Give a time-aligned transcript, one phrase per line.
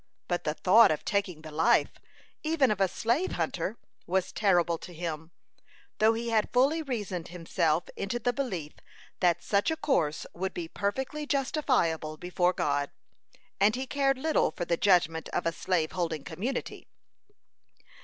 [0.27, 1.91] But the thought of taking the life,
[2.41, 3.77] even of a slave hunter,
[4.07, 5.29] was terrible to him,
[5.99, 8.73] though he had fully reasoned himself into the belief
[9.19, 12.89] that such a course would be perfectly justifiable before God;
[13.59, 16.87] and he cared little for the judgment of a slave holding community.